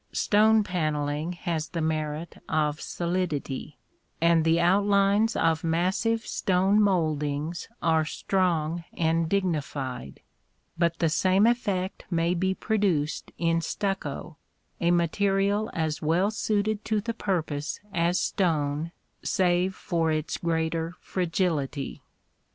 Stone 0.13 0.63
panelling 0.63 1.33
has 1.33 1.67
the 1.69 1.79
merit 1.79 2.41
of 2.49 2.81
solidity, 2.81 3.77
and 4.19 4.43
the 4.43 4.59
outlines 4.59 5.35
of 5.35 5.63
massive 5.63 6.25
stone 6.25 6.81
mouldings 6.81 7.67
are 7.83 8.03
strong 8.03 8.83
and 8.97 9.29
dignified; 9.29 10.21
but 10.75 10.97
the 10.97 11.07
same 11.07 11.45
effect 11.45 12.03
may 12.09 12.33
be 12.33 12.55
produced 12.55 13.31
in 13.37 13.61
stucco, 13.61 14.37
a 14.79 14.89
material 14.89 15.69
as 15.71 16.01
well 16.01 16.31
suited 16.31 16.83
to 16.83 16.99
the 16.99 17.13
purpose 17.13 17.79
as 17.93 18.19
stone, 18.19 18.91
save 19.21 19.75
for 19.75 20.11
its 20.11 20.37
greater 20.37 20.95
fragility. 20.99 22.01